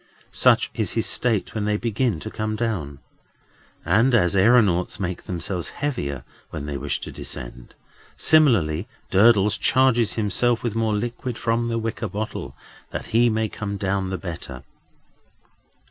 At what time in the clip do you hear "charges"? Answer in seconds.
9.59-10.13